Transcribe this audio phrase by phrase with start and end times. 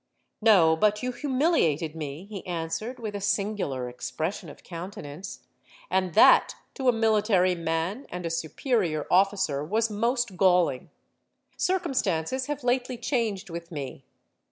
[0.41, 5.41] '—'No; but you humiliated me,' he answered, with a singular expression of countenance;
[5.91, 10.89] 'and that, to a military man and a superior officer, was most galling.
[11.55, 14.03] Circumstances have lately changed with me.